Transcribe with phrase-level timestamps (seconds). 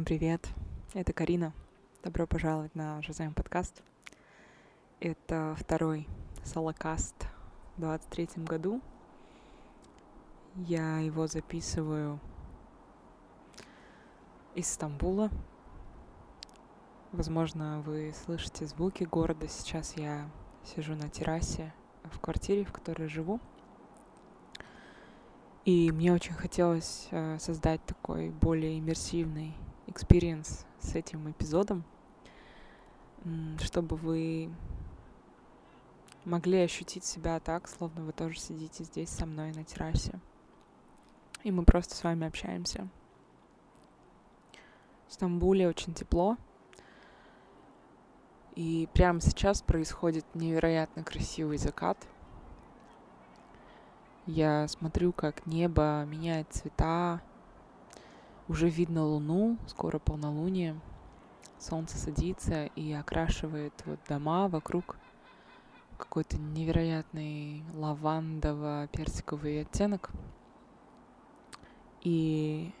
[0.00, 0.48] Всем привет,
[0.94, 1.52] это Карина.
[2.02, 3.82] Добро пожаловать на Жазаем подкаст.
[4.98, 6.08] Это второй
[6.42, 7.14] солокаст
[7.76, 8.80] в 23 году.
[10.54, 12.18] Я его записываю
[14.54, 15.28] из Стамбула.
[17.12, 19.48] Возможно, вы слышите звуки города.
[19.48, 20.30] Сейчас я
[20.64, 21.74] сижу на террасе
[22.04, 23.38] в квартире, в которой живу.
[25.66, 29.54] И мне очень хотелось э, создать такой более иммерсивный
[29.90, 31.84] experience с этим эпизодом,
[33.58, 34.50] чтобы вы
[36.24, 40.18] могли ощутить себя так, словно вы тоже сидите здесь со мной на террасе.
[41.42, 42.88] И мы просто с вами общаемся.
[45.08, 46.36] В Стамбуле очень тепло.
[48.54, 51.98] И прямо сейчас происходит невероятно красивый закат—
[54.32, 57.20] я смотрю, как небо меняет цвета.
[58.50, 60.76] Уже видно луну, скоро полнолуние.
[61.60, 64.96] Солнце садится и окрашивает вот дома вокруг
[65.96, 70.10] какой-то невероятный лавандово-персиковый оттенок.
[72.00, 72.72] И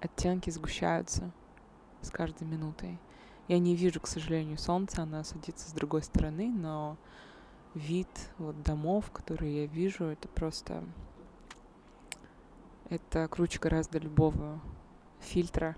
[0.00, 1.32] оттенки сгущаются
[2.00, 2.98] с каждой минутой.
[3.46, 6.96] Я не вижу, к сожалению, солнца, она садится с другой стороны, но
[7.74, 10.82] вид вот домов, которые я вижу, это просто...
[12.88, 14.62] Это круче гораздо любого
[15.20, 15.76] фильтра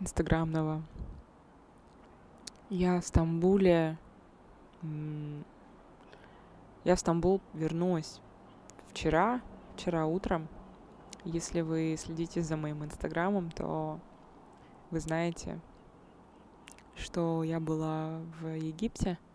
[0.00, 0.82] инстаграмного.
[2.70, 3.98] Я в Стамбуле...
[6.84, 8.20] Я в Стамбул вернулась
[8.90, 9.40] вчера,
[9.76, 10.48] вчера утром.
[11.24, 14.00] Если вы следите за моим инстаграмом, то
[14.90, 15.60] вы знаете,
[16.96, 19.18] что я была в Египте—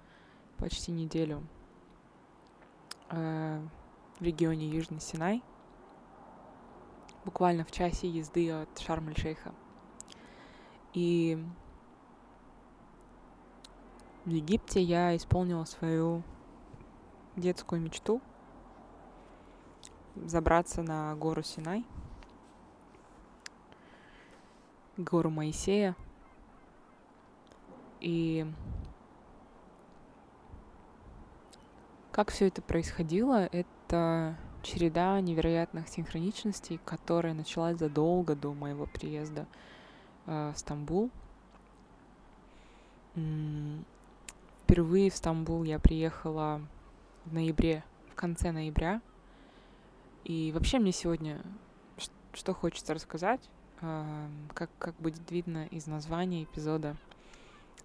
[0.57, 1.43] почти неделю
[3.09, 3.61] э,
[4.19, 5.43] в регионе Южный Синай,
[7.27, 9.53] буквально в часе езды от Шарм-эль-Шейха.
[10.93, 11.37] И
[14.23, 16.23] в Египте я исполнила свою
[17.35, 18.21] детскую мечту
[20.15, 21.85] забраться на гору Синай,
[24.95, 25.97] гору Моисея.
[27.99, 28.49] И
[32.13, 34.37] Как все это происходило, это
[34.67, 39.47] череда невероятных синхроничностей, которая началась задолго до моего приезда
[40.25, 41.09] э, в Стамбул.
[44.63, 46.61] Впервые в Стамбул я приехала
[47.25, 49.01] в ноябре, в конце ноября.
[50.25, 51.41] И вообще мне сегодня
[52.33, 53.49] что хочется рассказать,
[53.81, 56.95] э, как, как будет видно из названия эпизода,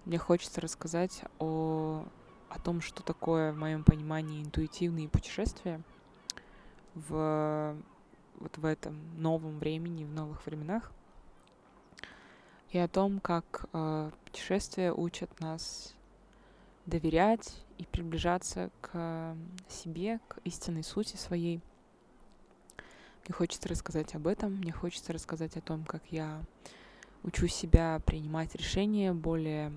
[0.04, 2.04] мне хочется рассказать о
[2.50, 5.80] о том, что такое, в моем понимании, интуитивные путешествия
[6.94, 7.76] в
[8.42, 10.90] вот в этом новом времени, в новых временах,
[12.70, 15.94] и о том, как э, путешествия учат нас
[16.86, 19.36] доверять и приближаться к
[19.68, 21.60] себе, к истинной сути своей.
[23.24, 26.42] Мне хочется рассказать об этом, мне хочется рассказать о том, как я
[27.22, 29.72] учу себя принимать решения более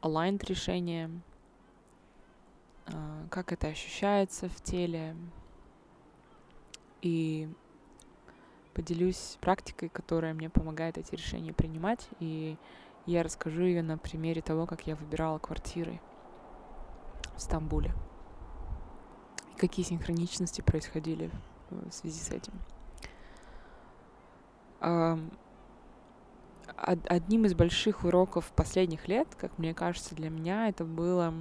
[0.00, 1.29] aligned решение, а,
[3.30, 5.16] как это ощущается в теле.
[7.02, 7.48] И
[8.74, 12.08] поделюсь практикой, которая мне помогает эти решения принимать.
[12.18, 12.56] И
[13.06, 16.00] я расскажу ее на примере того, как я выбирала квартиры
[17.36, 17.94] в Стамбуле.
[19.54, 21.30] И какие синхроничности происходили
[21.70, 22.52] в связи с этим
[26.76, 31.34] одним из больших уроков последних лет, как мне кажется, для меня это было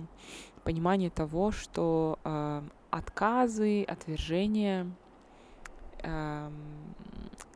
[0.64, 2.62] понимание того, что э,
[2.92, 4.92] отказы, отвержения
[6.04, 6.52] э,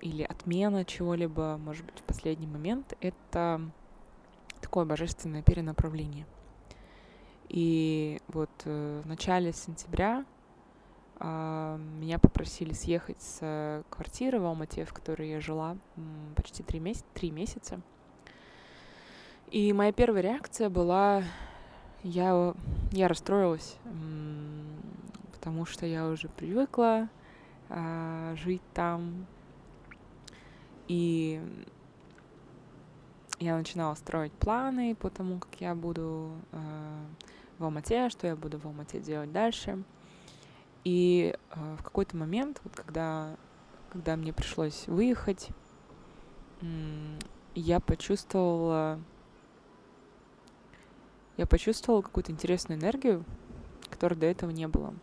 [0.02, 3.62] или отмена чего-либо, может быть, в последний момент, это
[4.62, 6.26] такое божественное перенаправление.
[7.50, 10.26] И вот э, в начале сентября
[11.24, 15.78] меня попросили съехать с квартиры в Алмате, в которой я жила
[16.36, 17.82] почти три, меся- месяца.
[19.52, 21.24] И моя первая реакция была,
[22.02, 22.54] я,
[22.92, 23.78] я расстроилась,
[25.32, 27.08] потому что я уже привыкла
[27.70, 29.28] э, жить там.
[30.88, 31.40] И
[33.40, 37.06] я начинала строить планы по тому, как я буду э,
[37.60, 39.84] в Алмате, что я буду в Алмате делать дальше.
[40.84, 43.36] И э, в какой-то момент, вот когда,
[43.92, 45.50] когда мне пришлось выехать,
[47.56, 49.00] я почувствовала,
[51.38, 53.26] я почувствовала какую-то интересную энергию,
[53.90, 54.94] которой до этого не было.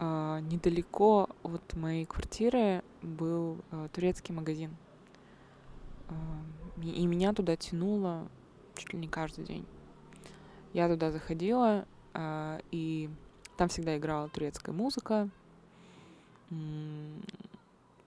[0.00, 4.76] э, недалеко от моей квартиры был э, турецкий магазин.
[6.08, 6.14] Э,
[6.82, 8.28] и меня туда тянуло
[8.74, 9.66] чуть ли не каждый день.
[10.72, 13.10] Я туда заходила, э, и
[13.60, 15.28] там всегда играла турецкая музыка.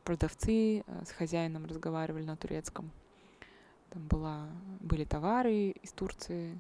[0.04, 2.90] Продавцы э, с хозяином разговаривали на турецком.
[3.92, 4.48] Там была,
[4.80, 6.58] были товары из Турции,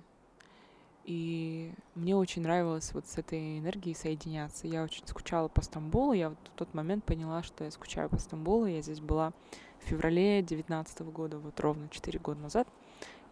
[1.05, 4.67] и мне очень нравилось вот с этой энергией соединяться.
[4.67, 6.13] Я очень скучала по Стамбулу.
[6.13, 8.67] Я вот в тот момент поняла, что я скучаю по Стамбулу.
[8.67, 9.33] Я здесь была
[9.79, 12.67] в феврале 2019 года, вот ровно 4 года назад.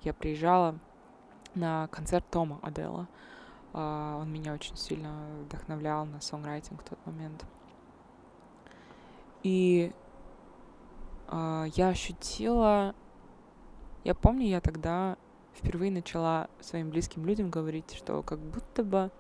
[0.02, 0.80] Я приезжала
[1.54, 3.07] на концерт Тома Адела.
[3.73, 7.45] Uh, он меня очень сильно вдохновлял на сонграйтинг в тот момент.
[9.44, 9.91] И
[11.27, 12.94] uh, я ощутила...
[14.03, 15.18] Я помню, я тогда
[15.53, 19.12] впервые начала своим близким людям говорить, что как будто бы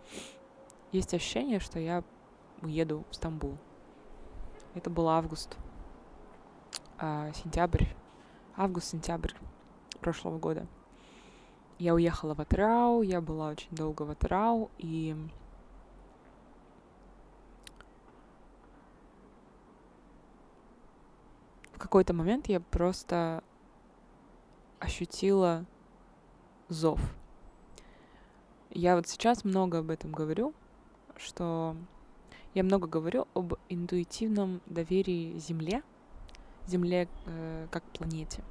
[0.91, 2.03] есть ощущение, что я
[2.61, 3.57] уеду в Стамбул.
[4.73, 5.57] Это был август,
[6.97, 7.85] а, сентябрь,
[8.55, 9.33] август-сентябрь
[9.99, 10.67] прошлого года.
[11.81, 15.15] Я уехала в Атрау, я была очень долго в Атрау, и
[21.73, 23.43] в какой-то момент я просто
[24.77, 25.65] ощутила
[26.69, 26.99] зов.
[28.69, 30.53] Я вот сейчас много об этом говорю,
[31.17, 31.75] что
[32.53, 35.81] я много говорю об интуитивном доверии Земле,
[36.67, 38.43] Земле э, как планете,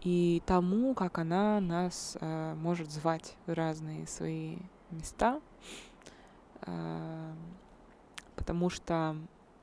[0.00, 4.56] и тому, как она нас э, может звать в разные свои
[4.90, 5.40] места,
[6.62, 7.34] э,
[8.36, 9.16] потому что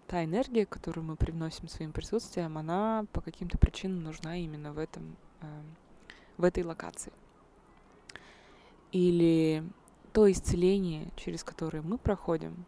[0.06, 5.18] та энергия, которую мы привносим своим присутствием, она по каким-то причинам нужна именно в этом
[5.42, 5.62] э,
[6.38, 7.12] в этой локации.
[8.92, 9.63] Или
[10.13, 12.66] то исцеление, через которое мы проходим,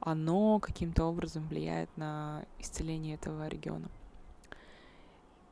[0.00, 3.90] оно каким-то образом влияет на исцеление этого региона.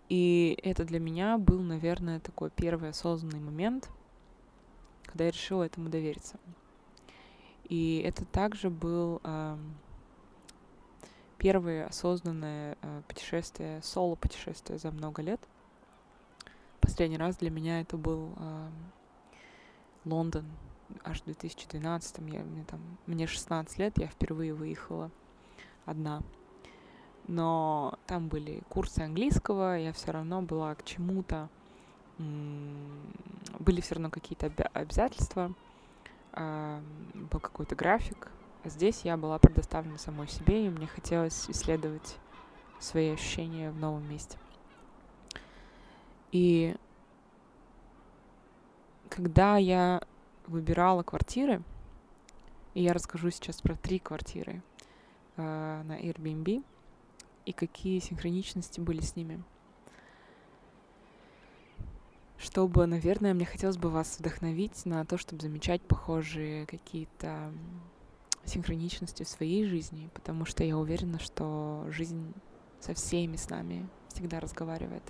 [0.08, 3.90] И это для меня был, наверное, такой первый осознанный момент,
[5.04, 6.38] когда я решила этому довериться.
[7.68, 9.56] И это также был э,
[11.36, 15.40] первое осознанное э, путешествие, соло-путешествие за много лет—
[16.88, 18.68] Последний раз для меня это был э,
[20.04, 20.46] Лондон,
[21.04, 25.10] аж в 2012 я, мне, там, мне 16 лет, я впервые выехала
[25.84, 26.22] одна.
[27.28, 31.48] Но там были курсы английского, я все равно была к чему-то,
[32.18, 35.52] были все равно какие-то обязательства,
[36.34, 38.30] был какой-то график.
[38.64, 42.16] А здесь я была предоставлена самой себе, и мне хотелось исследовать
[42.80, 44.38] свои ощущения в новом месте.
[46.32, 46.76] И
[49.10, 50.02] когда я
[50.46, 51.62] выбирала квартиры,
[52.74, 54.62] и я расскажу сейчас про три квартиры
[55.36, 56.64] э, на Airbnb
[57.48, 59.42] и какие синхроничности были с ними.
[62.36, 67.50] Чтобы, наверное, мне хотелось бы вас вдохновить на то, чтобы замечать похожие какие-то
[68.44, 72.34] синхроничности в своей жизни, потому что я уверена, что жизнь
[72.80, 75.02] со всеми с нами всегда разговаривает.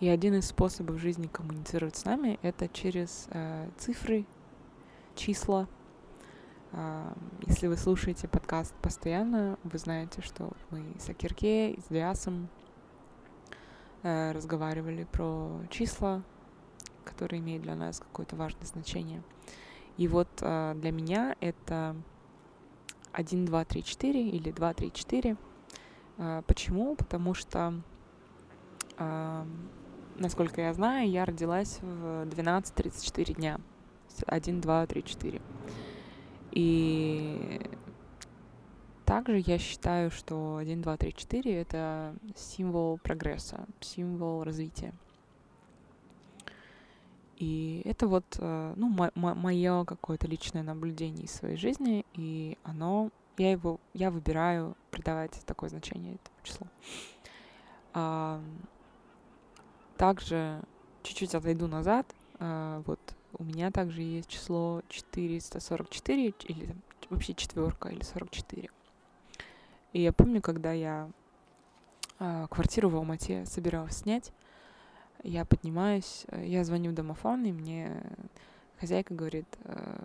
[0.00, 4.24] И один из способов жизни коммуницировать с нами— это через э, цифры,
[5.14, 5.68] числа.
[6.76, 7.12] Э,
[7.46, 12.48] если вы слушаете подкаст постоянно, вы знаете, что мы с Акирке и с Диасом
[14.02, 16.22] э, разговаривали про числа,
[17.04, 19.22] которые имеют для нас какое-то важное значение.
[19.96, 21.96] И вот э, для меня это
[23.12, 25.36] 1, 2, 3, 4 или 2, 3, 4.
[26.18, 26.94] Э, почему?
[26.94, 27.80] Потому что
[28.98, 29.44] э,
[30.16, 33.60] насколько я знаю, я родилась в 12-34 дня.
[34.26, 35.40] 1, 2, 3, 4.
[36.52, 37.60] И
[39.04, 44.92] также я считаю, что 1, 2, 3, 4— это символ прогресса, символ развития.
[47.36, 53.50] И это вот, э, ну, мое какое-то личное наблюдение из своей жизни, и оно, я
[53.52, 56.66] его, я выбираю придавать такое значение этому числу.
[59.96, 60.62] Также
[61.02, 62.06] чуть-чуть отойду назад.
[62.38, 63.00] А, вот
[63.38, 66.74] у меня также есть число 444 или
[67.10, 68.68] вообще четверка или 44.
[69.92, 71.10] И я помню, когда я
[72.18, 74.32] а, квартиру в Алмате собиралась снять,
[75.22, 78.02] я поднимаюсь, я звоню в домофон, и мне
[78.78, 79.98] хозяйка говорит, «Э,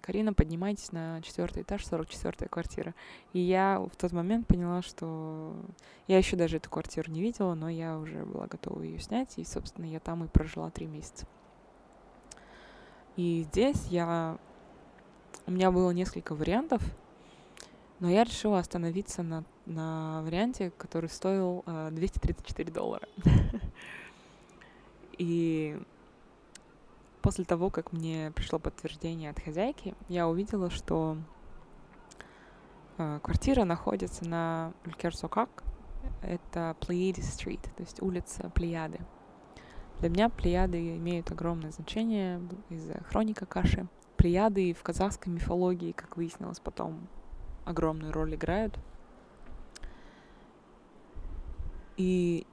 [0.00, 2.94] Карина, поднимайтесь на четвертый этаж, 44-я квартира.
[3.32, 5.54] И я в тот момент поняла, что
[6.08, 9.44] я еще даже эту квартиру не видела, но я уже была готова ее снять, и,
[9.44, 11.26] собственно, я там и прожила три месяца.
[13.20, 14.38] И здесь я
[15.46, 16.82] у меня было несколько вариантов,
[17.98, 23.06] но я решила остановиться на, на варианте, который стоил э, 234 доллара.
[25.18, 25.78] И
[27.20, 31.18] после того, как мне пришло подтверждение от хозяйки, я увидела, что
[32.96, 35.62] э, квартира находится на Улькерсокак,
[36.22, 38.98] это Плеяди Стрит, то есть улица Плеяды.
[40.00, 42.40] Для меня Плеяды имеют огромное значение
[42.70, 43.86] из-за хроника Каши.
[44.16, 47.06] Плеяды в казахской мифологии, как выяснилось потом,
[47.66, 48.78] огромную роль играют.
[51.98, 52.46] И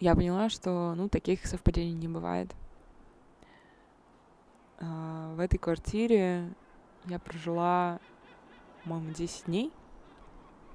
[0.00, 2.52] я поняла, что, ну, таких совпадений не бывает.
[4.80, 6.52] А, в этой квартире
[7.04, 8.00] я прожила,
[8.82, 9.72] по-моему, 10 дней.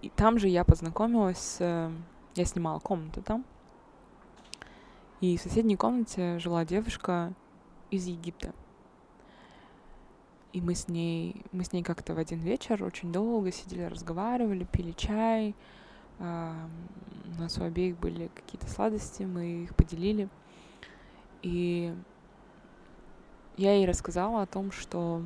[0.02, 1.58] И там же я познакомилась.
[1.60, 3.46] Я снимала комнату там.
[5.22, 7.32] И в соседней комнате жила девушка
[7.92, 8.54] из Египта.
[10.52, 14.66] И мы с ней, мы с ней как-то в один вечер очень долго сидели, разговаривали,
[14.66, 15.56] пили чай.
[16.20, 16.54] Uh,
[17.38, 20.28] у нас у обеих были какие-то сладости, мы их поделили.
[21.42, 21.96] И
[23.58, 25.24] я ей рассказала о том, что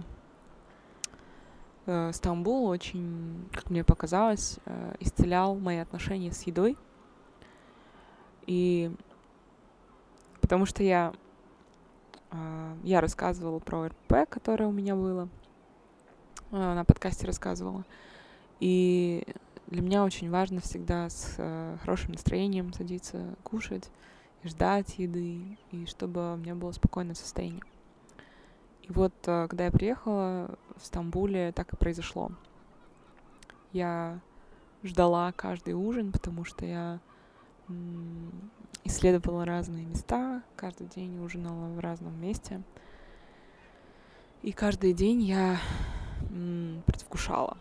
[1.86, 6.78] э, Стамбул очень, как мне показалось, э, исцелял мои отношения с едой.
[8.46, 8.92] И
[10.46, 11.12] потому что я
[12.30, 15.28] а, я рассказывала про РП, которое у меня было.
[16.52, 17.84] А, на подкасте рассказывала.
[18.60, 19.26] И
[19.66, 23.90] для меня очень важно всегда с э, хорошим настроением садиться кушать
[24.44, 27.64] ждать еды, и чтобы у меня было спокойное состояние.
[28.84, 32.30] И вот, э, когда я приехала в Стамбуле, так и произошло.
[33.74, 34.20] Я
[34.84, 37.00] ждала каждый ужин, потому что я
[38.86, 40.25] исследовала разные места,
[40.66, 42.64] каждый день ужинала в разном месте.
[44.42, 45.60] И каждый день я
[46.88, 47.56] предвкушала,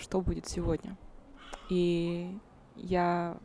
[0.00, 0.96] что будет сегодня.
[1.70, 2.36] И
[2.74, 3.38] я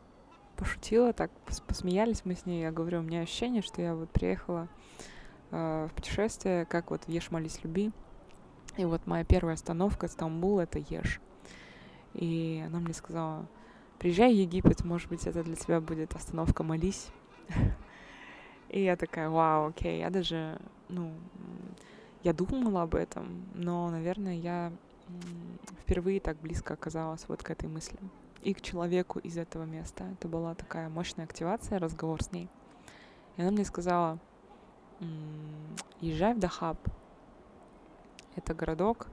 [0.56, 1.30] пошутила, так
[1.68, 2.64] посмеялись мы с ней.
[2.64, 4.68] Я говорю, у меня ощущение, что я вот приехала
[5.52, 7.92] э, в путешествие, как вот Ешь, молись, люби.
[8.76, 11.22] И вот моя первая остановка Стамбул— это Еш.
[12.16, 13.48] И она мне сказала,
[14.00, 17.10] приезжай в Египет, может быть, это для тебя будет остановка «Молись».
[18.74, 21.14] И я такая, вау, окей, я даже, ну,
[22.24, 24.74] я думала об этом, но, наверное, я
[25.82, 28.00] впервые так близко оказалась вот к этой мысли
[28.42, 30.06] и к человеку из этого места.
[30.14, 32.50] Это была такая мощная активация, разговор с ней.
[33.38, 34.18] И она мне сказала,
[36.02, 36.80] езжай в Дахаб.
[38.36, 39.06] Это городок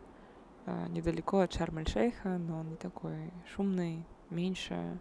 [0.64, 4.99] э, недалеко от Шарм-эль-Шейха, но он не такой шумный, меньше.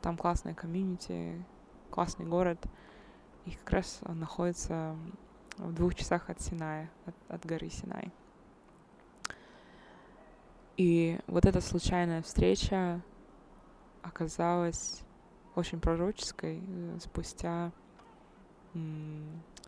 [0.00, 1.44] Там классная комьюнити,
[1.90, 2.64] классный город.
[3.46, 4.96] И как раз он находится
[5.56, 8.12] в двух часах от Синая, от, от горы Синай.
[10.76, 13.00] И вот эта случайная встреча
[14.02, 15.00] оказалась
[15.54, 17.72] очень пророческой э, спустя,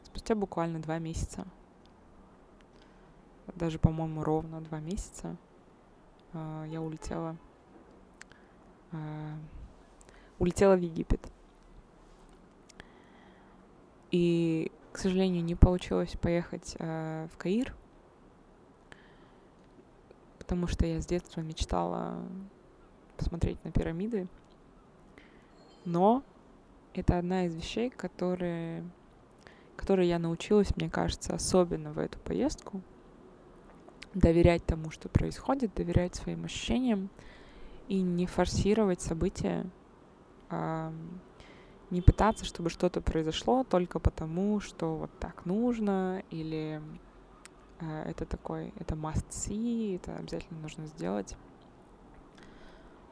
[0.03, 1.47] спустя буквально два месяца.
[3.55, 5.37] Даже, по-моему, ровно два месяца
[6.35, 7.39] э, я улетела
[8.93, 9.39] а,
[10.39, 11.21] улетела в Египет.
[14.11, 17.75] И, к сожалению, не получилось поехать э, в Каир,
[20.39, 22.17] потому что я с детства мечтала
[23.17, 24.29] посмотреть на пирамиды.
[25.85, 26.23] Но
[26.95, 28.83] это одна из вещей, которые,
[29.77, 32.81] которые я научилась, мне кажется, особенно в эту поездку.
[34.15, 37.11] Доверять тому, что происходит, доверять своим ощущениям,
[37.89, 39.67] и не форсировать события,
[40.51, 40.93] а,
[41.91, 46.83] не пытаться, чтобы что-то произошло только потому, что вот так нужно, или
[47.81, 51.37] а, это такой, это must see, это обязательно нужно сделать.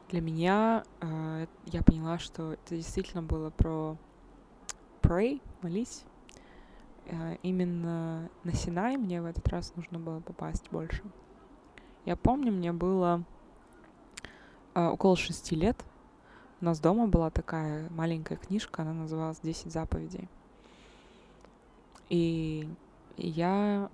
[0.09, 3.97] Для меня а, я поняла, что это действительно было про
[5.01, 6.03] pray, молись.
[7.09, 11.01] А, именно на Синай мне в этот раз нужно было попасть больше.
[12.05, 13.23] Я помню, мне было
[14.73, 15.83] а, около шести лет
[16.61, 20.27] у нас дома была такая маленькая книжка, она называлась «Десять заповедей».
[22.09, 22.67] И
[23.17, 23.89] я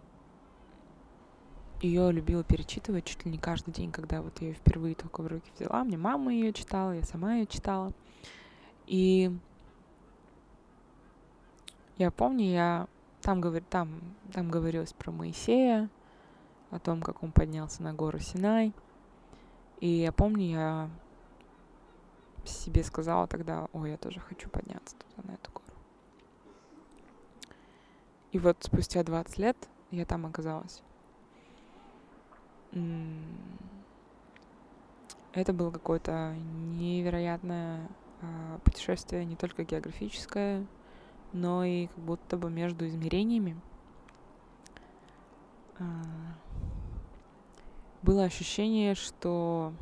[1.82, 5.28] ее любила перечитывать чуть ли не каждый день, когда вот я ее впервые только в
[5.28, 5.84] руки взяла.
[5.84, 7.92] Мне мама ее читала, я сама ее читала.
[8.86, 9.36] И
[11.98, 12.88] я помню, я
[13.22, 13.62] там, говор...
[13.70, 14.00] там,
[14.32, 15.90] там говорилось про Моисея,
[16.70, 18.74] о том, как он поднялся на гору Синай—
[19.84, 20.90] и я помню, я
[22.46, 25.66] себе сказала тогда, ой, я тоже хочу подняться туда, на эту гору.
[28.32, 29.58] И вот спустя 20 лет
[29.92, 30.82] я там оказалась.
[35.34, 36.36] это было какое-то
[36.78, 37.88] невероятное
[38.22, 40.66] а, путешествие, не только географическое,
[41.34, 43.60] но и как будто бы между измерениями.
[45.80, 45.84] А,
[48.02, 49.74] было ощущение, что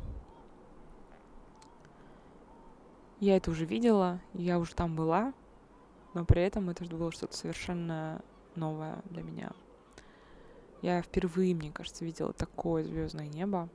[3.22, 5.32] я это уже видела, я уже там была,
[6.12, 8.20] но при этом это было что-то совершенно
[8.56, 9.52] новое для меня.
[10.80, 13.68] Я впервые, мне кажется, видела такое звездное небо.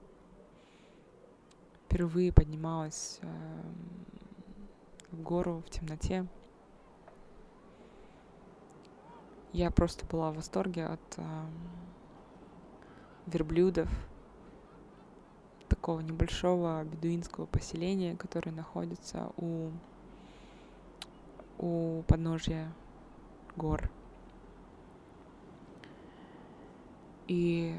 [1.86, 3.62] Впервые поднималась э,
[5.12, 6.27] в гору в темноте.
[9.54, 11.46] Я просто была в восторге от э,
[13.27, 13.89] верблюдов,
[15.67, 19.69] такого небольшого бедуинского поселения, которое находится у,
[21.57, 22.71] у подножья
[23.55, 23.89] гор.
[27.27, 27.75] И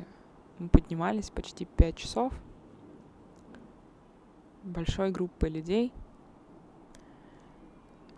[0.59, 2.33] мы поднимались почти пять часов
[4.62, 5.92] большой группой людей.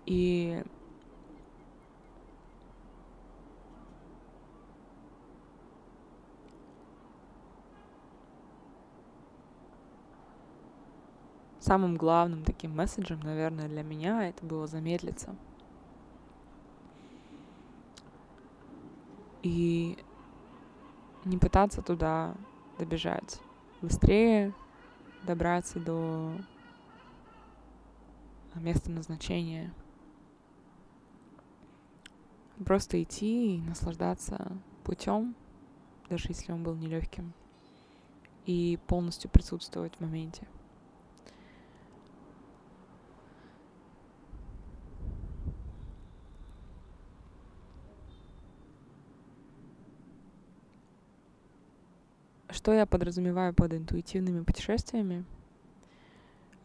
[0.06, 0.64] И
[11.60, 15.36] самым главным таким месседжем, наверное, для меня это было замедлиться.
[19.42, 19.96] И
[21.24, 22.34] не пытаться туда
[22.78, 23.40] добежать
[23.82, 24.54] быстрее,
[25.22, 26.32] добраться до
[28.54, 29.72] места назначения.
[32.64, 34.52] Просто идти и наслаждаться
[34.84, 35.34] путем,
[36.10, 37.32] даже если он был нелегким,
[38.44, 40.46] и полностью присутствовать в моменте.
[52.60, 55.24] Что я подразумеваю под интуитивными путешествиями?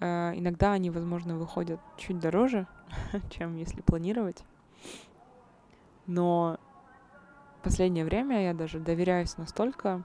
[0.01, 2.67] Э, иногда они, возможно, выходят чуть дороже,
[3.29, 4.43] чем если планировать.
[6.05, 6.59] Но
[7.59, 10.03] в последнее время я даже доверяюсь настолько,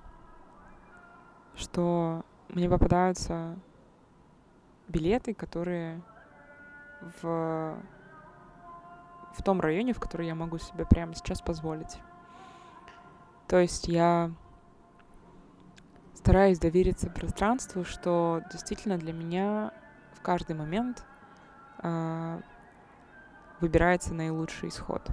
[1.56, 3.58] что мне попадаются
[4.86, 6.02] билеты, которые
[7.20, 7.76] в,
[9.34, 11.98] в том районе, в который я могу себе прямо сейчас позволить.
[13.48, 14.30] То есть я
[16.20, 19.72] стараюсь довериться пространству, что действительно для меня
[20.12, 21.02] в каждый момент
[21.82, 22.40] э,
[23.60, 25.08] выбирается наилучший исход.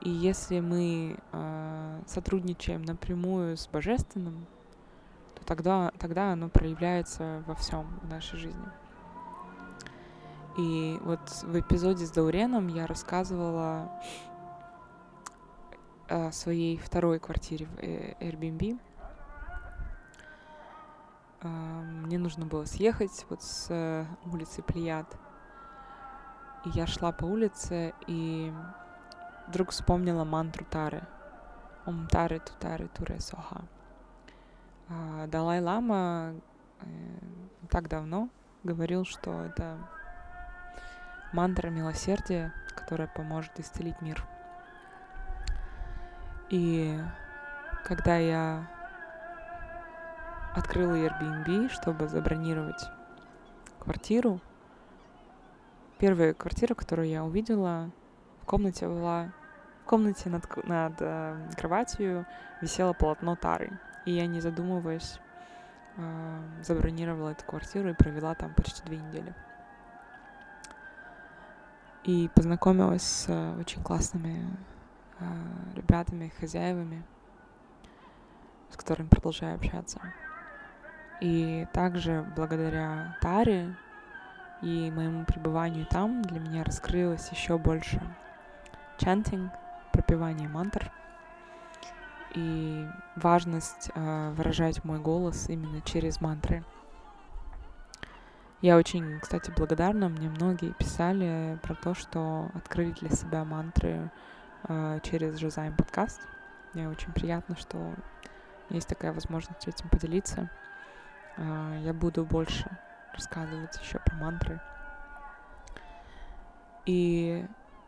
[0.00, 4.46] И если мы э, сотрудничаем напрямую с Божественным,
[5.34, 8.68] то тогда, тогда оно проявляется во всем в нашей жизни.
[10.58, 13.90] И вот в эпизоде с Дауреном я рассказывала
[16.08, 18.78] о своей второй квартире в э, Airbnb—
[21.48, 25.06] мне нужно было съехать вот с э, улицы Плеяд.
[26.64, 28.52] И я шла по улице и
[29.48, 31.02] вдруг вспомнила мантру Тары.
[31.86, 33.62] Ом Тары Тутары Туре Соха.
[34.88, 36.34] А, Далай-лама
[36.80, 36.86] э,
[37.68, 38.28] так давно
[38.62, 39.78] говорил, что это
[41.32, 44.24] мантра милосердия, которая поможет исцелить мир.
[46.50, 47.00] И
[47.84, 48.68] когда я
[50.54, 52.82] открыла Airbnb, чтобы забронировать
[53.78, 54.40] квартиру.
[55.98, 57.90] Первая квартира, которую я увидела,
[58.42, 59.32] в комнате была...
[59.82, 62.24] В комнате над, над э, кроватью
[62.60, 63.80] висело полотно Тары.
[64.06, 65.18] И я, не задумываясь,
[65.96, 69.34] э, забронировала эту квартиру и провела там почти две недели.
[72.04, 74.56] И познакомилась с э, очень классными
[75.18, 75.24] э,
[75.74, 77.02] ребятами, хозяевами,
[78.70, 80.00] с которыми продолжаю общаться.
[81.22, 83.76] И также благодаря Таре
[84.60, 88.02] и моему пребыванию там для меня раскрылось еще больше
[88.98, 89.52] чантинг,
[89.92, 90.90] пропевание мантр
[92.34, 96.64] и важность э, выражать мой голос именно через мантры.
[98.60, 100.08] Я очень, кстати, благодарна.
[100.08, 104.10] Мне многие писали про то, что открыли для себя мантры
[104.66, 106.20] э, через Жозайм подкаст.
[106.74, 107.94] Мне очень приятно, что
[108.70, 110.50] есть такая возможность этим поделиться.
[111.36, 112.68] А, я буду больше
[113.14, 114.60] рассказывать еще про мантры.
[116.86, 117.46] И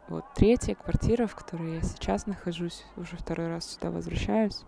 [0.09, 4.63] вот третья квартира, в которой я сейчас нахожусь, уже второй раз сюда возвращаюсь.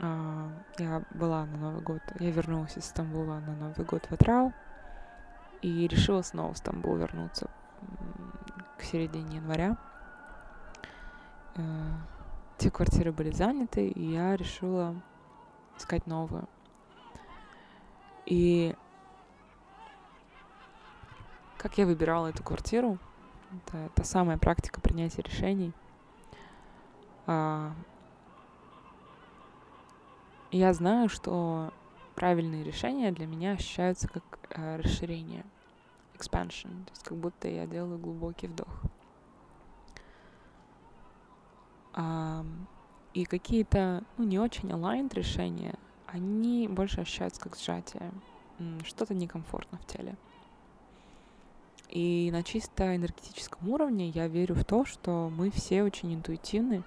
[0.00, 4.52] А, я была на Новый год, я вернулась из Стамбула на Новый год в Атрау
[5.62, 7.50] и решила снова в Стамбул вернуться
[8.76, 9.76] к середине января.
[11.56, 11.62] Э,
[12.58, 14.94] те квартиры были заняты, и я решила
[15.76, 16.48] искать новую.
[18.28, 18.74] И
[21.56, 22.98] как я выбирала эту квартиру,
[23.50, 25.72] это та самая практика принятия решений.
[27.26, 27.72] А,
[30.50, 31.72] я знаю, что
[32.14, 35.46] правильные решения для меня ощущаются как э, расширение,
[36.14, 38.82] expansion, то есть как будто я делаю глубокий вдох.
[41.94, 42.44] А,
[43.14, 45.78] и какие-то, ну, не очень aligned решения,
[46.10, 48.10] они больше ощущаются как сжатие,
[48.84, 50.16] что-то некомфортно в теле.
[51.88, 56.82] И на чисто энергетическом уровне я верю в то, что мы все очень интуитивны,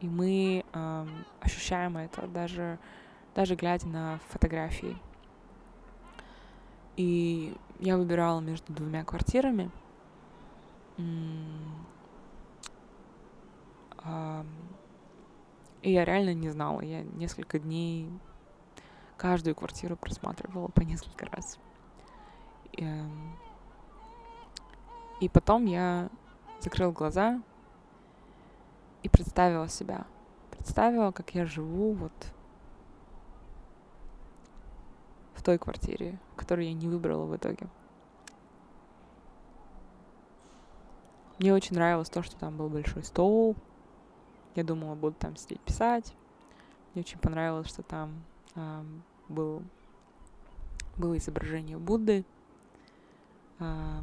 [0.00, 1.06] и мы э,
[1.40, 2.78] ощущаем это даже,
[3.34, 4.96] даже глядя на фотографии.
[6.96, 9.70] И я выбирала между двумя квартирами.
[15.82, 16.82] И я реально не знала.
[16.82, 18.08] Я несколько дней
[19.20, 21.58] каждую квартиру просматривала по несколько раз.
[22.72, 23.36] И, эм,
[25.20, 26.08] и потом я
[26.60, 27.42] закрыла глаза
[29.02, 30.06] и представила себя.
[30.50, 32.12] Представила, как я живу вот
[35.34, 37.68] в той квартире, которую я не выбрала в итоге.
[41.38, 43.54] Мне очень нравилось то, что там был большой стол.
[44.54, 46.14] Я думала, буду там сидеть писать.
[46.94, 48.24] Мне очень понравилось, что там
[49.30, 49.62] был,
[50.96, 52.24] было изображение Будды.
[53.58, 54.00] Э,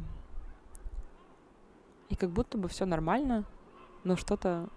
[2.08, 3.44] и как будто бы все нормально,
[4.02, 4.68] но что-то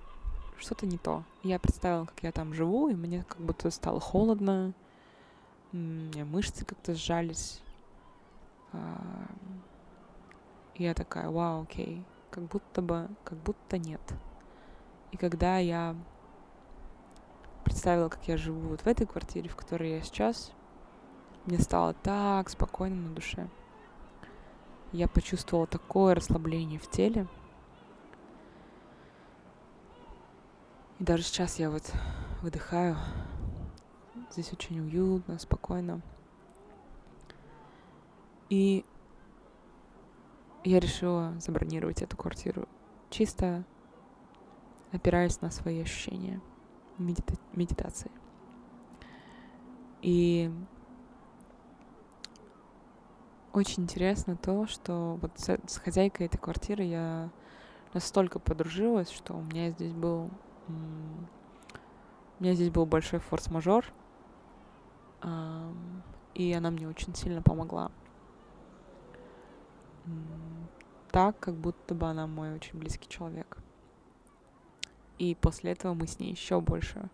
[0.62, 1.24] что-то не то.
[1.44, 4.74] Я представила, как я там живу, и мне как будто стало холодно,
[5.74, 7.62] у меня мышцы как-то сжались.
[10.76, 14.02] И я такая, вау, окей, как будто бы, как будто нет.
[15.12, 15.96] И когда я
[17.62, 20.52] представила, как я живу вот в этой квартире, в которой я сейчас,
[21.45, 23.47] мне стало так спокойно на душе.
[24.91, 27.28] Я почувствовала такое расслабление в теле.
[31.00, 31.91] И даже сейчас я вот
[32.41, 32.97] выдыхаю.
[34.32, 36.02] Здесь очень уютно, спокойно.
[38.50, 38.86] И
[40.63, 42.67] я решила забронировать эту квартиру
[43.12, 43.63] чисто
[44.91, 46.41] опираясь на свои ощущения
[47.02, 48.12] медита- медитации.
[50.02, 50.52] И
[53.54, 57.30] очень интересно то, что вот с, с хозяйкой этой квартиры я
[57.94, 60.30] настолько подружилась, что у меня здесь был
[62.40, 63.86] у меня здесь был большой форс-мажор,
[66.34, 67.92] и она мне очень сильно помогла.
[71.12, 73.58] Так, как будто бы она мой очень близкий человек.
[75.21, 77.07] И после этого мы с ней еще больше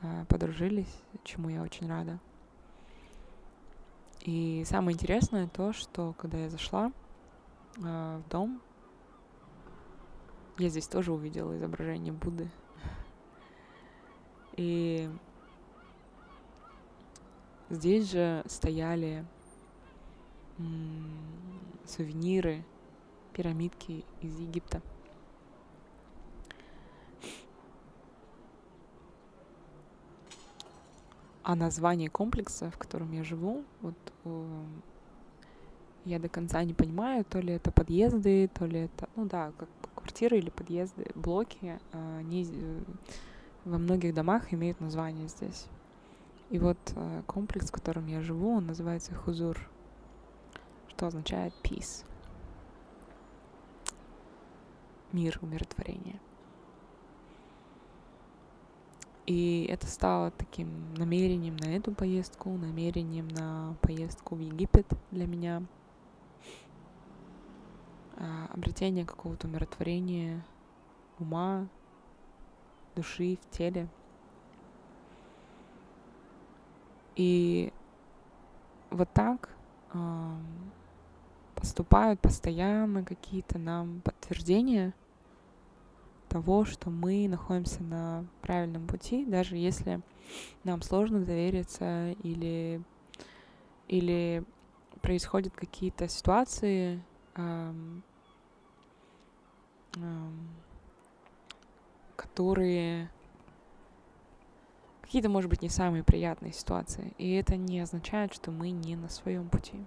[0.00, 2.18] э, подружились, чему я очень рада.
[4.22, 6.90] И самое интересное то, что когда я зашла
[7.76, 8.60] э, в дом,
[10.58, 12.50] я здесь тоже увидела изображение Будды.
[14.56, 15.08] И
[17.70, 19.24] здесь же стояли
[21.86, 22.64] сувениры,
[23.32, 24.82] пирамидки из Египта.
[31.48, 34.64] А название комплекса, в котором я живу, вот э,
[36.04, 39.70] я до конца не понимаю, то ли это подъезды, то ли это, ну да, как
[39.94, 42.82] квартиры или подъезды, блоки, э, они э,
[43.64, 45.68] во многих домах имеют название здесь.
[46.50, 49.58] И вот э, комплекс, в котором я живу, он называется Хузур,
[50.88, 52.04] что означает peace.
[55.12, 56.20] Мир, умиротворение.
[59.28, 65.62] И это стало таким намерением на эту поездку, намерением на поездку в Египет для меня.
[68.16, 70.42] А, обретение какого-то умиротворения
[71.18, 71.68] ума,
[72.96, 73.86] души в теле.
[77.14, 77.70] И
[78.88, 79.50] вот так
[81.54, 84.94] поступают постоянно какие-то нам подтверждения—
[86.28, 90.00] того, что мы находимся на правильном пути, даже если
[90.64, 92.82] нам сложно довериться или,
[93.88, 94.44] или
[95.00, 97.02] происходят какие-то ситуации,
[97.34, 98.02] эм,
[99.96, 100.48] эм,
[102.16, 103.10] которые
[105.08, 107.14] какие-то, может быть, не самые приятные ситуации.
[107.16, 109.82] И это не означает, что мы не на своем пути.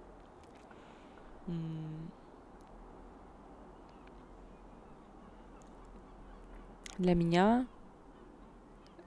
[6.98, 7.66] Для меня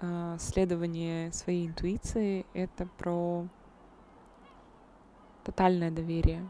[0.02, 3.48] э, следование своей интуиции— это про
[5.43, 6.50] тотальное доверие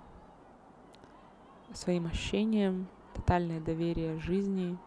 [1.73, 4.77] своим ощущениям, тотальное доверие жизни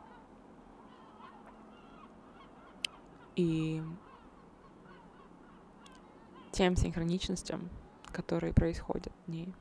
[3.37, 3.82] и
[6.52, 7.68] тем синхроничностям,
[8.11, 9.54] которые происходят в ней.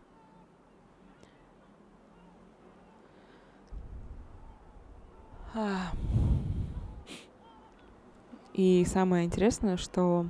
[8.58, 10.26] И самое интересное, что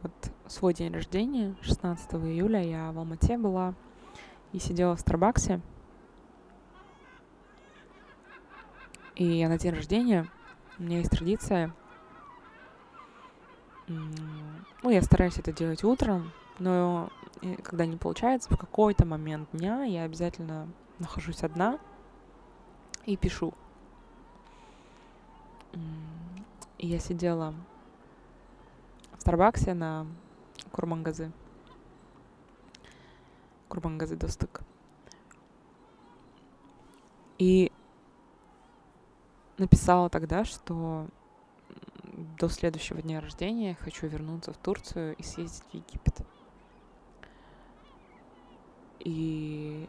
[0.00, 0.12] вот
[0.46, 3.74] свой день рождения, 16 июля, я в Алмате была
[4.52, 5.60] и сидела в Старбаксе.
[9.16, 10.30] И я на день рождения,
[10.78, 11.74] у меня есть традиция,
[13.88, 17.10] ну, я стараюсь это делать утром, но
[17.64, 20.68] когда не получается, в какой-то момент дня я обязательно
[21.00, 21.80] нахожусь одна
[23.04, 23.52] и пишу.
[26.78, 27.54] Я сидела
[29.16, 30.06] в Старбаксе на
[30.70, 31.32] Курмангазы.
[33.68, 34.62] Курмангазы достык.
[37.38, 37.72] И
[39.58, 41.06] написала тогда, что
[42.38, 46.20] до следующего дня рождения хочу вернуться в Турцию и съездить в Египет.
[49.00, 49.88] И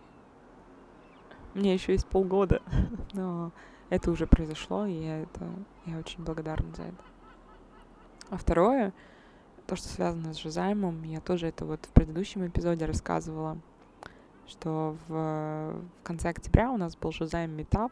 [1.54, 2.62] мне еще есть полгода,
[3.14, 3.52] но
[3.90, 5.50] это уже произошло, и это,
[5.86, 7.04] я очень благодарна за это.
[8.30, 8.94] А второе,
[9.68, 13.58] то, что связано с Жизаймом, я тоже это вот в предыдущем эпизоде рассказывала,
[14.48, 17.92] что в, в конце октября у нас был Жизайм метап,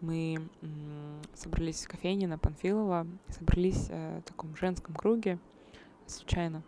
[0.00, 0.48] мы
[1.34, 5.38] собрались в кофейне на Панфилова, собрались э, в таком женском круге
[6.06, 6.62] случайно.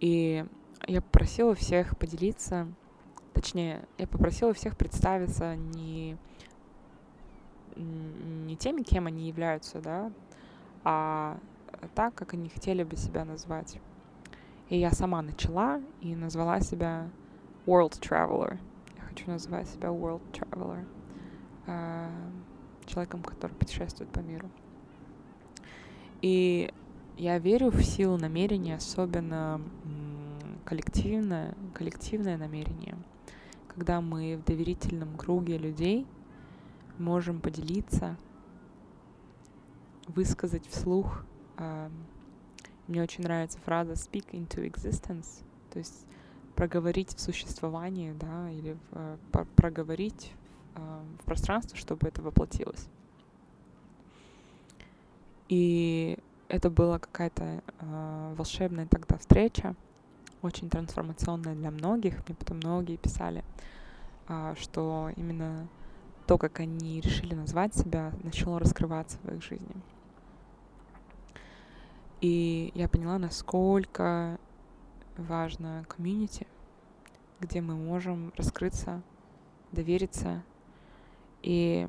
[0.00, 0.44] И
[0.86, 2.66] я попросила всех поделиться,
[3.34, 6.16] точнее, я попросила всех представиться не
[7.76, 10.12] не теми, кем они являются, да,
[10.84, 11.38] а
[11.94, 13.78] так, как они хотели бы себя назвать.
[14.68, 17.08] И я сама начала и назвала себя
[17.66, 18.58] World Traveler.
[18.96, 20.84] Я хочу назвать себя World Traveler.
[21.66, 22.08] Э,
[22.86, 24.48] человеком, который путешествует по миру.
[26.22, 26.72] И
[27.16, 29.60] я верю в силу намерения, особенно
[30.64, 32.96] коллективное, коллективное намерение,
[33.68, 36.06] когда мы в доверительном круге людей—
[36.98, 38.16] можем поделиться,
[40.06, 41.24] высказать вслух.
[42.86, 46.06] Мне очень нравится фраза speak into existence, то есть
[46.54, 50.32] проговорить в существовании, да, или в, проговорить
[50.74, 52.88] в пространство, чтобы это воплотилось.
[55.48, 59.74] И это была какая-то э, волшебная тогда встреча,
[60.42, 62.26] очень трансформационная для многих.
[62.26, 63.44] Мне потом многие писали,
[64.28, 65.68] э, что именно
[66.26, 69.76] то, как они решили назвать себя, начало раскрываться в их жизни.
[72.20, 74.38] И я поняла, насколько
[75.18, 76.46] важно комьюнити,
[77.40, 79.02] где мы можем раскрыться,
[79.72, 80.42] довериться
[81.42, 81.88] и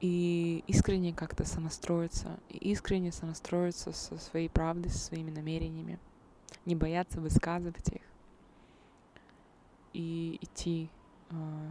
[0.00, 5.98] и искренне как-то сонастроиться, и искренне сонастроиться со своей правдой, со своими намерениями,
[6.64, 8.02] не бояться высказывать их.
[9.92, 10.88] И идти,
[11.30, 11.70] э,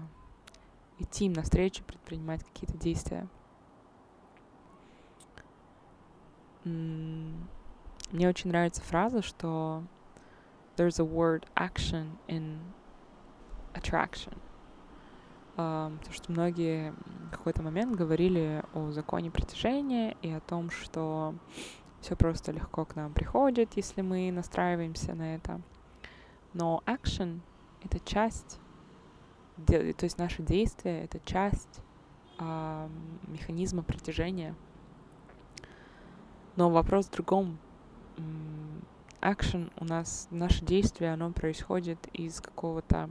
[0.99, 3.27] идти им навстречу, предпринимать какие-то действия.
[6.63, 9.83] Мне очень нравится фраза, что
[10.77, 12.59] there's a word action in
[13.73, 14.37] attraction—
[15.59, 16.93] потому что многие
[17.27, 21.35] в какой-то момент говорили о законе притяжения и о том, что
[21.99, 25.59] все просто легко к нам приходит, если мы настраиваемся на это.
[26.53, 27.41] Но action—
[27.83, 28.61] это часть,
[29.65, 31.81] то есть наше действие— это часть
[33.27, 34.55] механизма притяжения.
[36.55, 37.57] Но вопрос в другом.
[39.19, 43.09] Action у нас, наше действие, оно происходит из какого-то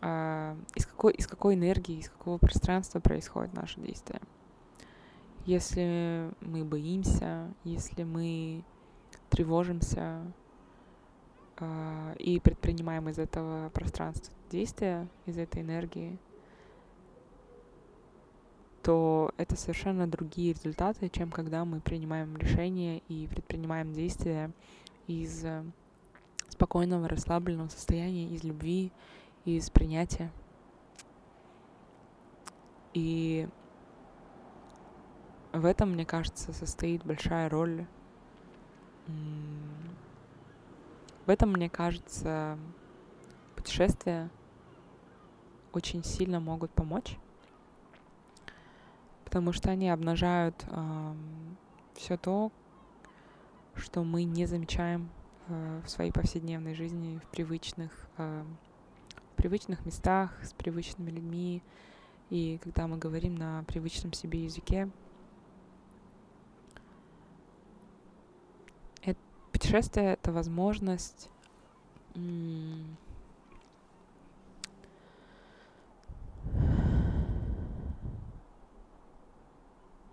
[0.00, 4.20] из, какой, из какой энергии, из какого пространства происходит наше действие.
[5.44, 8.62] Если мы боимся, если мы
[9.30, 10.20] тревожимся
[11.58, 16.18] э, и предпринимаем из этого пространства действия, из этой энергии,
[18.82, 24.50] то это совершенно другие результаты, чем когда мы принимаем решения и предпринимаем действия
[25.06, 25.44] из
[26.48, 28.92] спокойного, расслабленного состояния, из любви,
[29.56, 30.30] из принятия.
[32.94, 33.48] И
[35.52, 37.86] в этом, мне кажется, состоит большая роль.
[41.26, 42.58] В этом, мне кажется,
[43.56, 44.30] путешествия
[45.72, 47.18] очень сильно могут помочь,
[49.24, 51.14] потому что они обнажают э,
[51.94, 52.50] все то,
[53.74, 55.10] что мы не замечаем
[55.48, 58.08] э, в своей повседневной жизни, в привычных,
[59.38, 61.62] привычных местах, с привычными людьми.
[62.28, 64.90] И когда мы говорим на привычном себе языке,
[69.02, 69.18] это,
[69.52, 71.30] путешествие— это возможность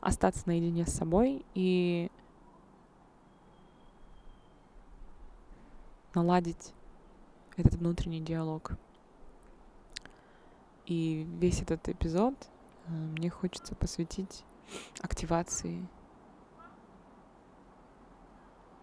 [0.01, 2.11] остаться наедине с собой и
[6.13, 6.73] наладить
[7.57, 8.77] этот внутренний диалог.
[10.85, 12.35] И весь этот эпизод
[12.87, 14.43] э, мне хочется посвятить
[15.01, 15.87] активации.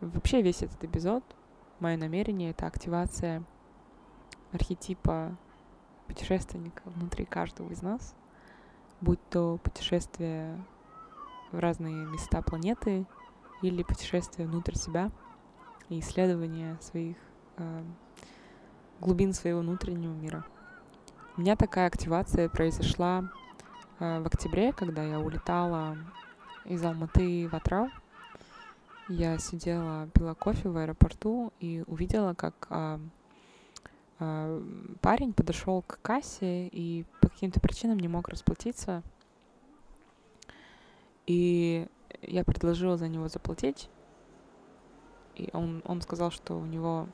[0.01, 1.23] Вообще весь этот эпизод,
[1.79, 3.45] мое намерение— это активация
[4.53, 5.37] архетипа
[6.07, 8.15] путешественника внутри каждого из нас,
[9.01, 10.63] будь то путешествие
[11.53, 13.07] в разные места планеты
[13.63, 15.11] или путешествие внутрь себя
[15.89, 17.17] и исследование своих
[17.59, 17.85] э,
[19.01, 20.45] глубин своего внутреннего мира.
[21.37, 23.25] У меня такая активация произошла
[23.99, 25.97] э, в октябре, когда я улетала
[26.65, 27.91] из Алматы в Атрау.
[29.09, 32.99] Я сидела, пила кофе в аэропорту и увидела, как э,
[34.21, 34.63] э,
[35.01, 39.03] парень подошел к кассе и по каким-то причинам не мог расплатиться
[41.27, 41.87] и
[42.23, 43.89] я предложила за него заплатить.
[45.35, 47.09] И он, он сказал, что у него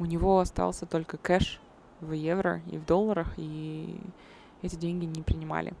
[0.00, 1.60] у него остался только кэш
[2.00, 4.00] в евро и в долларах, и
[4.62, 5.74] эти деньги не принимали.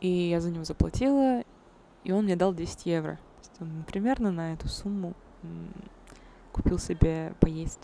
[0.00, 1.44] И я за него заплатила,
[2.04, 3.16] и он мне дал 10 евро.
[3.16, 5.12] То есть он примерно на эту сумму
[6.52, 7.82] купил себе поесть.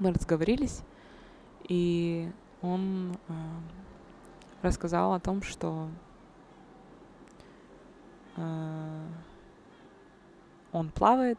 [0.00, 0.82] Мы разговорились,
[1.68, 2.30] и
[2.62, 3.32] он э,
[4.62, 5.88] рассказал о том, что
[8.36, 9.06] э,
[10.72, 11.38] он плавает,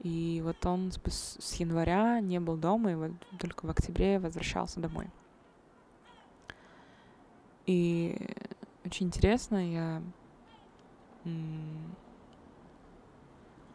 [0.00, 5.08] и вот он с, января не был дома, и вот только в октябре возвращался домой.
[7.66, 8.16] И
[8.84, 10.02] очень интересно, я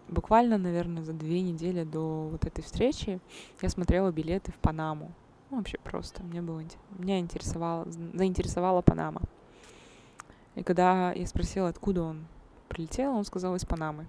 [0.08, 3.20] буквально, наверное, за две недели до вот этой встречи
[3.62, 5.12] я смотрела билеты в Панаму.
[5.50, 6.24] Ну, вообще просто.
[6.24, 6.64] Мне было,
[6.98, 9.22] меня интересовало, заинтересовала Панама.
[10.56, 12.26] И когда я спросила, откуда он
[12.70, 14.08] прилетел, он сказал из Панамы.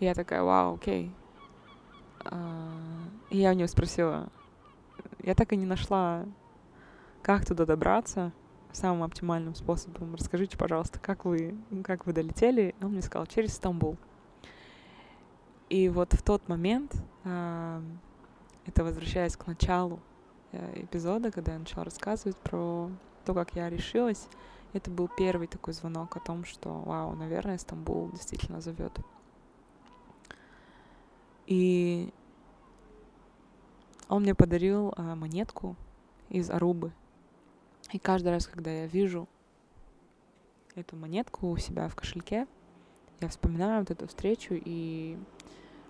[0.00, 1.10] Я такая, вау, окей.
[2.24, 2.70] А,
[3.30, 4.28] и я у него спросила,
[5.22, 6.24] я так и не нашла,
[7.22, 8.32] как туда добраться
[8.72, 10.14] самым оптимальным способом.
[10.14, 12.74] Расскажите, пожалуйста, как вы, как вы долетели?
[12.82, 13.96] Он мне сказал, через Стамбул.
[15.70, 20.00] И вот в тот момент это возвращаясь к началу
[20.52, 22.90] э, эпизода, когда я начала рассказывать про
[23.24, 24.28] то, как я решилась,
[24.72, 28.92] это был первый такой звонок о том, что, вау, наверное, Стамбул действительно зовет.
[31.46, 32.12] И
[34.08, 35.76] он мне подарил а, монетку
[36.28, 36.92] из Арубы.
[37.92, 39.28] И каждый раз, когда я вижу
[40.74, 42.46] эту монетку у себя в кошельке,
[43.20, 45.16] я вспоминаю вот эту встречу, и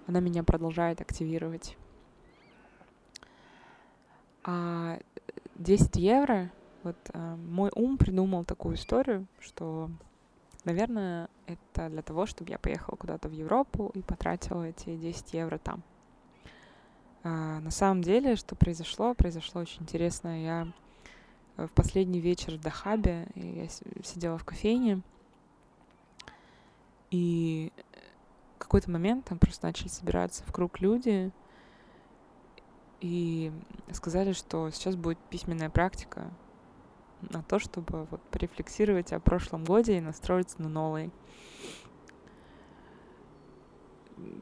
[0.07, 1.77] она меня продолжает активировать.
[4.45, 4.99] А
[5.57, 9.90] 10 евро, вот а, мой ум придумал такую историю, что,
[10.66, 15.58] наверное, это для того, чтобы я поехала куда-то в Европу и потратила эти 10 евро
[15.58, 15.83] там.
[17.23, 20.42] А, на самом деле, что произошло, произошло очень интересно.
[20.42, 20.73] Я
[21.56, 23.69] в последний вечер в Дахабе, я
[24.04, 25.00] сидела в кофейне,
[27.10, 27.73] и
[28.56, 31.33] в какой-то момент там просто начали собираться в круг люди,
[33.00, 33.52] и
[33.92, 36.31] сказали, что сейчас будет письменная практика
[37.23, 41.10] на то, чтобы вот порефлексировать о прошлом годе и настроиться на новый.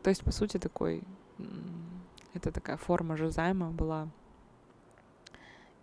[0.03, 1.03] То есть, по сути, такой...
[2.33, 4.09] Это такая форма же займа была.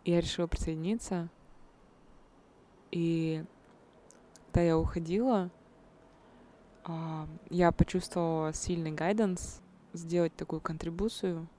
[0.03, 1.29] Я решила присоединиться.
[2.91, 3.45] И
[4.47, 5.49] когда я уходила,
[6.83, 9.61] а, я почувствовала сильный гайденс
[9.93, 11.47] сделать такую контрибуцию—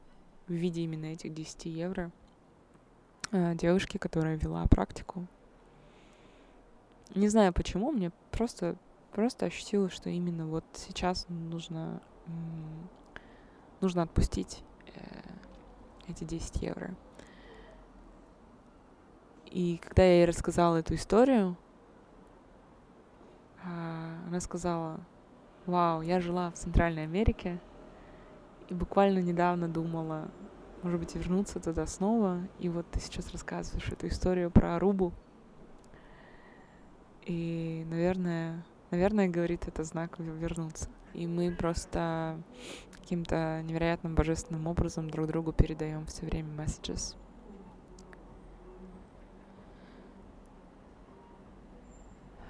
[0.48, 2.10] в виде именно этих 10 евро
[3.32, 5.26] девушки, которая вела практику.
[7.14, 8.76] Не знаю почему, мне просто,
[9.12, 12.00] просто ощутила, что именно вот сейчас нужно,
[13.80, 14.62] нужно отпустить
[14.94, 15.00] э,
[16.08, 16.94] эти 10 евро.
[19.46, 21.56] И когда я ей рассказала эту историю,
[23.62, 24.98] а, она сказала,
[25.66, 27.60] вау, я жила в Центральной Америке
[28.70, 30.30] и буквально недавно думала,
[30.82, 32.40] может быть, вернуться туда снова.
[32.58, 35.12] И вот ты сейчас рассказываешь эту историю про Арубу.
[37.24, 40.88] И, наверное, наверное, говорит, это знак вернуться.
[41.14, 42.42] И мы просто
[42.92, 47.16] каким-то невероятным божественным образом друг другу передаем все время messages.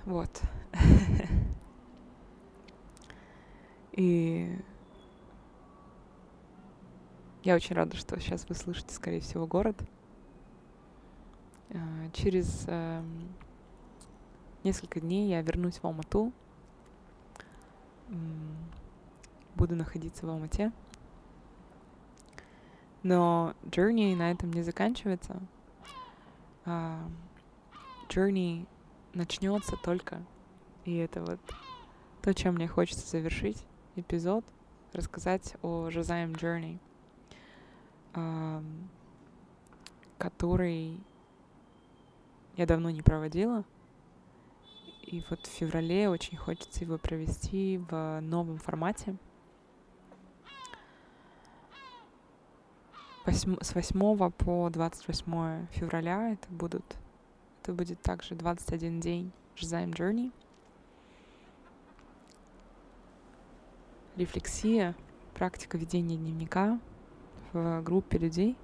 [0.05, 0.41] Вот.
[3.93, 4.59] И
[7.43, 9.77] я очень рада, что сейчас вы слышите, скорее всего, город.
[11.71, 13.29] А, через эм,
[14.63, 16.33] несколько дней я вернусь в Алмату.
[19.57, 20.73] Буду находиться в Алмате.
[23.03, 25.41] Но journey на этом не заканчивается.
[26.65, 27.01] А,
[28.09, 28.67] journey
[29.15, 30.23] начнется только.
[30.85, 31.41] И это вот
[32.23, 33.65] то, чем мне хочется завершить
[33.97, 34.45] эпизод,
[34.93, 36.79] рассказать о Жазаем Journey,
[40.19, 41.01] который
[42.57, 43.65] я давно не проводила.
[45.03, 49.17] И вот в феврале очень хочется его провести в новом формате.
[53.27, 56.97] С 8 по 28 февраля это будут
[57.63, 60.33] это будет также 21 день Жизаем Journey.
[64.17, 64.97] Рефлексия,
[65.35, 66.81] практика ведения дневника
[67.53, 68.57] в группе людей.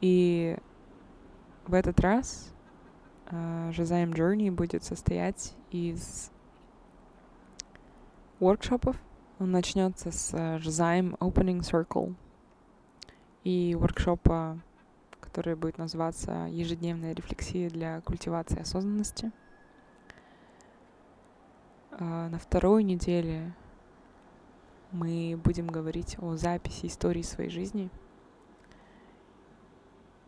[0.00, 0.56] И
[1.66, 2.52] в этот раз
[3.70, 6.30] Жазаем Journey будет состоять из
[8.40, 8.96] воркшопов.
[9.38, 12.14] Он начнется с Жазаем Opening Circle
[13.44, 14.60] и воркшопа
[15.32, 19.32] который будет называться «Ежедневная рефлексия для культивации осознанности».
[21.92, 23.54] А, на второй неделе
[24.92, 27.90] мы будем говорить о записи истории своей жизни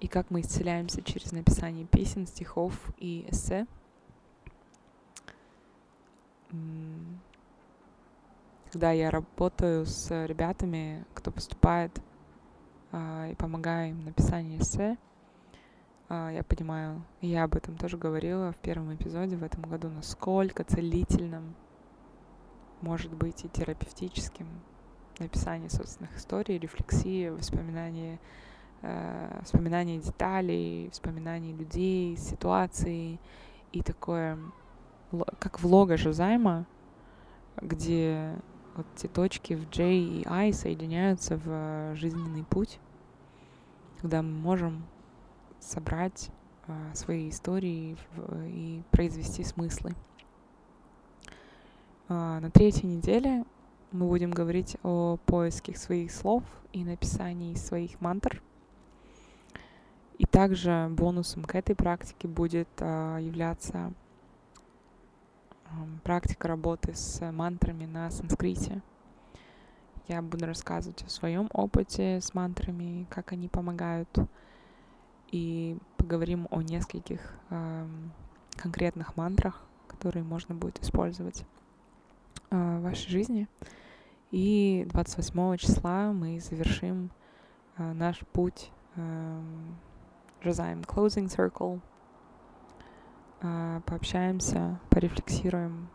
[0.00, 3.66] и как мы исцеляемся через написание песен, стихов и эссе.
[8.70, 12.00] Когда я работаю с ребятами, кто поступает
[12.92, 14.96] а, и помогаю им в написании эссе.
[16.08, 20.62] А, я понимаю, я об этом тоже говорила в первом эпизоде в этом году, насколько
[20.64, 21.54] целительным
[22.80, 24.46] может быть и терапевтическим
[25.18, 28.18] написание собственных историй, рефлексии, воспоминания,
[28.82, 33.20] э, вспоминание деталей, вспоминание людей, ситуаций
[33.72, 34.38] и такое,
[35.38, 36.66] как влога Жазайма,
[37.60, 38.36] где
[38.74, 42.80] вот эти точки в J и I соединяются в жизненный путь
[44.04, 44.84] когда мы можем
[45.60, 46.28] собрать
[46.66, 47.96] э, свои истории
[48.48, 49.94] и произвести смыслы.
[52.08, 53.44] Э, на третьей неделе
[53.92, 56.42] мы будем говорить о поиске своих слов
[56.72, 58.42] и написании своих мантр.
[60.18, 63.92] И также бонусом к этой практике будет э, являться
[66.04, 68.80] практика работы с мантрами на санскрите.
[70.06, 74.08] Я буду рассказывать о своем опыте с мантрами, как они помогают.
[75.32, 77.34] И поговорим о нескольких
[78.56, 81.44] конкретных мантрах, которые можно будет использовать
[82.54, 83.48] в вашей жизни.
[84.30, 87.10] И 28 числа мы завершим
[87.76, 88.70] э, наш путь
[90.42, 91.80] завершаем Closing Circle.
[93.40, 95.88] Э, пообщаемся, порефлексируем.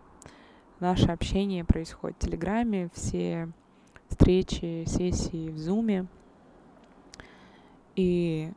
[0.80, 2.89] Наше общение происходит в Телеграме.
[2.93, 3.51] Все
[4.07, 6.07] встречи, сессии в Зуме.
[7.95, 8.51] И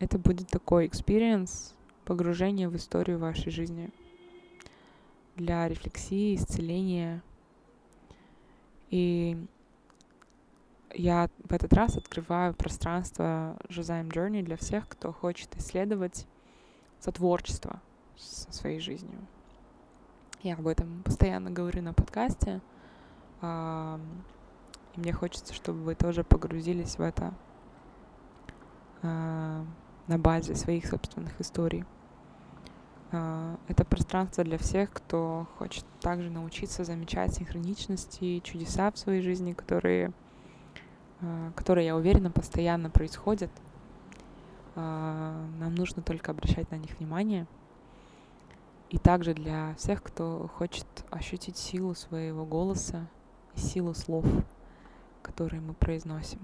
[0.00, 3.90] это будет такой experience погружения в историю вашей жизни
[5.36, 7.22] для рефлексии, исцеления.
[8.90, 9.36] И
[10.92, 16.26] я в этот раз открываю пространство Жизаем Journey для всех, кто хочет исследовать
[17.00, 17.80] сотворчество
[18.16, 19.18] со своей жизнью.
[20.42, 22.60] Я об этом постоянно говорю на подкасте.
[23.42, 27.34] И мне хочется, чтобы вы тоже погрузились в это
[29.02, 29.64] а,
[30.06, 31.84] на базе своих собственных историй.
[33.14, 39.22] А, это пространство для всех, кто хочет также научиться замечать синхроничности и чудеса в своей
[39.22, 40.12] жизни, которые,
[41.20, 43.50] а, которые, я уверена, постоянно происходят.
[44.76, 47.46] Нам нужно только обращать на них внимание—
[48.94, 53.08] и также для всех, кто хочет ощутить силу своего голоса
[53.56, 54.24] и силу слов,
[55.20, 56.38] которые мы произносим.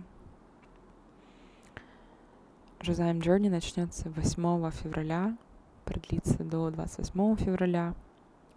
[2.81, 5.37] Жазаем Journey начнется 8 февраля,
[5.91, 7.95] продлится до 28 февраля.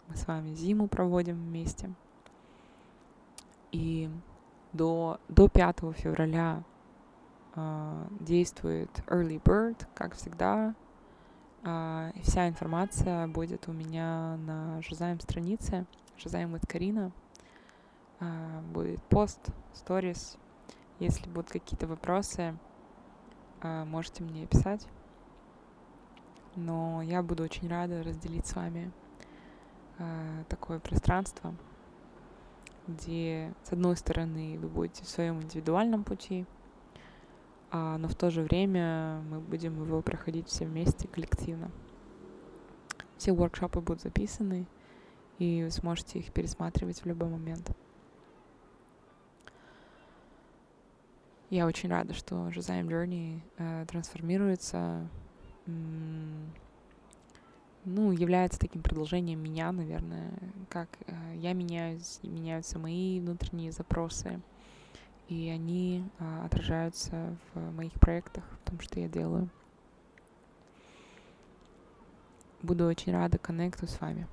[0.08, 1.92] Мы с вами зиму проводим вместе.
[3.72, 4.08] И
[4.72, 6.62] до, до 5 февраля
[7.56, 10.76] э, действует Early Bird, как всегда.
[11.64, 17.12] Э, вся информация будет у меня на Жизаем странице, Жизаем with Карина.
[18.20, 19.40] Э, будет пост,
[19.74, 20.38] сторис.
[21.00, 22.56] Если будут какие-то вопросы,
[23.64, 24.88] э, можете мне писать.
[26.56, 28.92] Но я буду очень рада разделить с вами
[29.98, 31.56] э, такое пространство,
[32.88, 36.46] где, с одной стороны, вы будете в своем индивидуальном пути,
[37.72, 41.72] а, но в то же время мы будем его проходить все вместе, коллективно.
[43.18, 44.68] Все воркшопы будут записаны,
[45.40, 47.76] и вы сможете их пересматривать в любой момент.
[51.50, 55.08] Я очень рада, что Жизаем Journey э, трансформируется,
[55.66, 56.52] ну,
[58.12, 60.32] является таким продолжением меня, наверное,
[60.70, 64.42] как э, я меняюсь, меняются мои внутренние запросы,
[65.28, 69.50] и они э, отражаются в моих проектах, в том, что я делаю.
[72.62, 74.28] Буду очень рада коннекту с вами.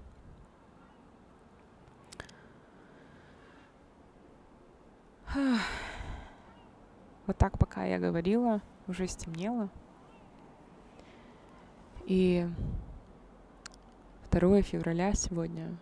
[7.27, 9.71] Вот так, пока я говорила, уже стемнело.
[12.07, 12.49] И
[14.31, 15.77] 2 февраля сегодня.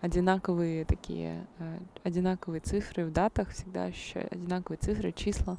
[0.00, 5.58] Одинаковые такие, э, одинаковые цифры в датах всегда ощущаются, одинаковые цифры, числа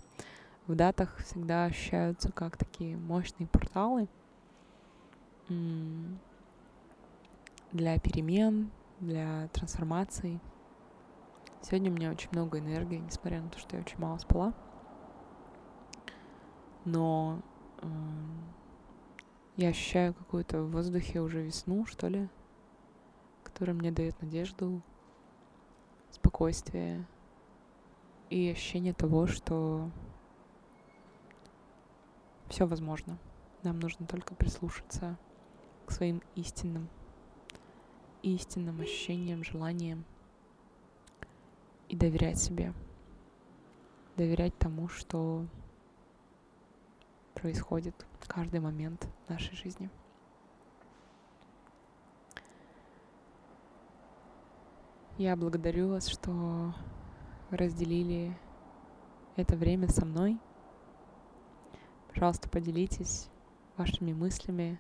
[0.68, 4.08] в датах всегда ощущаются как такие мощные порталы
[7.72, 10.42] для перемен, для трансформаций.
[11.62, 14.54] Сегодня у меня очень много энергии, несмотря на то, что я очень мало спала.
[16.84, 17.42] Но
[19.58, 22.30] я ощущаю какую-то в воздухе уже весну, что ли,
[23.44, 24.84] которая мне дает надежду,
[26.12, 27.06] спокойствие
[28.30, 29.90] и ощущение того, что
[32.50, 33.18] все возможно.
[33.64, 35.18] Нам нужно только прислушаться
[35.88, 36.88] к своим истинным,
[38.22, 40.06] истинным ощущениям, желаниям
[41.90, 42.74] и доверять себе,
[44.18, 45.48] доверять тому, что
[47.38, 49.90] происходит каждый момент нашей жизни.
[55.20, 56.74] Я благодарю вас, что
[57.52, 58.36] разделили
[59.36, 60.40] это время со мной.
[62.10, 63.30] Пожалуйста, поделитесь
[63.78, 64.80] вашими мыслями,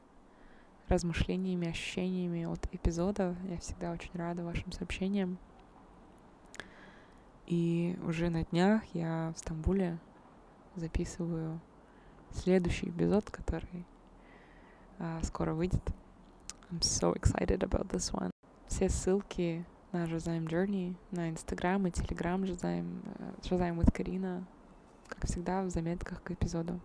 [0.88, 3.36] размышлениями, ощущениями от эпизода.
[3.49, 5.38] Я всегда очень рада вашим сообщениям.
[7.45, 9.99] И уже на днях я в Стамбуле
[10.76, 11.62] записываю
[12.38, 13.86] следующий эпизод, который
[15.00, 15.82] uh, скоро выйдет.
[16.72, 18.32] I'm so excited about this one.
[18.68, 23.02] Все ссылки на Жизаем Journey, на Инстаграм и Телеграм Жизаем,
[23.44, 24.46] Жизаем with Карина,
[25.08, 26.80] как всегда, в заметках к эпизоду.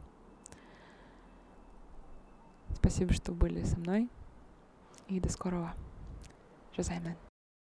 [2.75, 4.09] Спасибо, что были со мной.
[5.09, 5.75] И до скорого.
[6.75, 7.17] Жизаем.